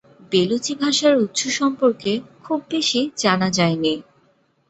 Bellucci 0.31 0.73
ভাষার 0.81 1.13
উৎস 1.17 1.41
সম্পর্কে 1.59 2.11
খুব 2.43 2.59
বেশি 2.71 3.01
জানা 3.17 3.47
যায়নি। 3.57 3.93